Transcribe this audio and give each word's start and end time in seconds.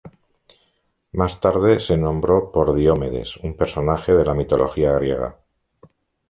Más 1.11 1.39
tarde 1.39 1.79
se 1.79 1.95
nombró 1.95 2.51
por 2.51 2.73
Diomedes, 2.73 3.37
un 3.37 3.55
personaje 3.55 4.11
de 4.13 4.25
la 4.25 4.33
mitología 4.33 4.93
griega. 4.93 5.37